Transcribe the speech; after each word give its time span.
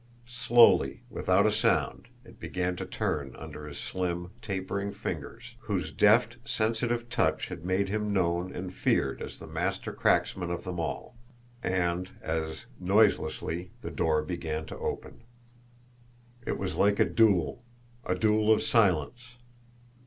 Slowly, 0.25 1.03
without 1.11 1.45
a 1.45 1.51
sound, 1.51 2.07
it 2.25 2.39
began 2.39 2.75
to 2.77 2.87
turn 2.87 3.35
under 3.35 3.67
his 3.67 3.77
slim, 3.77 4.31
tapering 4.41 4.91
fingers, 4.93 5.53
whose 5.59 5.93
deft, 5.93 6.37
sensitive 6.43 7.07
touch 7.07 7.49
had 7.49 7.63
made 7.63 7.87
him 7.89 8.11
known 8.11 8.51
and 8.51 8.73
feared 8.73 9.21
as 9.21 9.37
the 9.37 9.45
master 9.45 9.93
cracksman 9.93 10.49
of 10.49 10.63
them 10.63 10.79
all; 10.79 11.19
and, 11.61 12.09
as 12.23 12.65
noiselessly, 12.79 13.73
the 13.83 13.91
door 13.91 14.23
began 14.23 14.65
to 14.65 14.77
open. 14.79 15.21
It 16.47 16.57
was 16.57 16.77
like 16.77 16.99
a 16.99 17.05
duel 17.05 17.63
a 18.03 18.15
duel 18.15 18.51
of 18.51 18.63
silence. 18.63 19.35